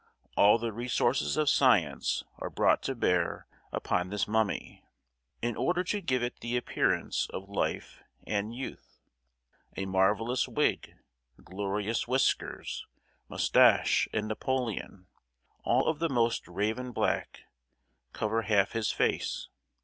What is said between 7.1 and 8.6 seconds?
of life and